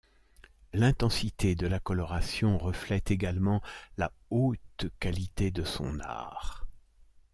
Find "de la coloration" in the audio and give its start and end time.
1.53-2.57